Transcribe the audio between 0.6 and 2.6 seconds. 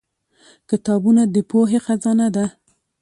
کتابونه د پوهې خزانه ده.